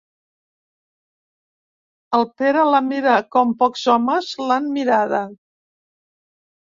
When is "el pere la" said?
2.19-2.81